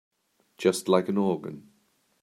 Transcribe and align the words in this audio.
Just 0.57 0.89
like 0.89 1.09
an 1.09 1.17
organ. 1.19 1.69